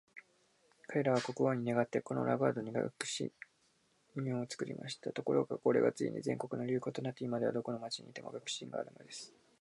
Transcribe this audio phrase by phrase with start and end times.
[0.87, 3.31] 彼等は国王に願って、このラガードに学士
[4.17, 5.11] 院を作りました。
[5.11, 9.31] ところが、これがついに全国の流行となって、今では、どこの町に行っても学士院があるのです。